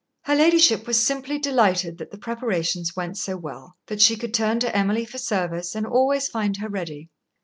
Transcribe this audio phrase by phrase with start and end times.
[0.23, 4.59] Her ladyship was simply delighted that the preparations went so well, that she could turn
[4.61, 7.11] to Emily for service and always find her ready.